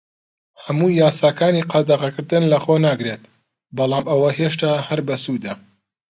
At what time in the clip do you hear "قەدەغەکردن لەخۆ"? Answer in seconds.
1.71-2.75